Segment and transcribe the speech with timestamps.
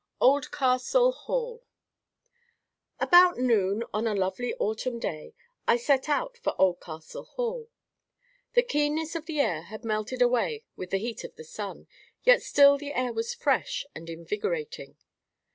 [0.19, 1.61] OLDCASTLE HALL.
[2.99, 5.35] About noon, on a lovely autumn day,
[5.67, 7.69] I set out for Oldcastle Hall.
[8.53, 11.85] The keenness of the air had melted away with the heat of the sun,
[12.23, 14.97] yet still the air was fresh and invigorating.